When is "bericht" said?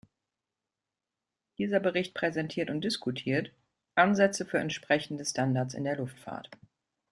1.79-2.15